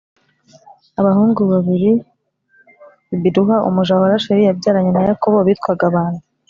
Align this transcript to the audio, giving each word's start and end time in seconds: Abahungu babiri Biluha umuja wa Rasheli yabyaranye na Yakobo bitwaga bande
Abahungu 0.99 1.41
babiri 1.51 1.89
Biluha 3.21 3.57
umuja 3.69 3.93
wa 4.01 4.11
Rasheli 4.11 4.43
yabyaranye 4.47 4.91
na 4.93 5.01
Yakobo 5.07 5.37
bitwaga 5.47 5.85
bande 5.93 6.23